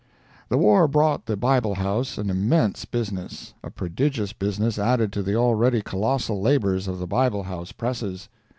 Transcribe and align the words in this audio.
The 0.49 0.57
war 0.57 0.87
brought 0.87 1.27
the 1.27 1.37
Bible 1.37 1.75
House 1.75 2.17
an 2.17 2.31
immense 2.31 2.85
business—a 2.85 3.69
prodigious 3.69 4.33
business 4.33 4.79
added 4.79 5.13
to 5.13 5.21
the 5.21 5.35
already 5.35 5.83
colossal 5.83 6.41
labors 6.41 6.87
of 6.87 6.97
the 6.97 7.05
Bible 7.05 7.43
House 7.43 7.71
presses. 7.71 8.27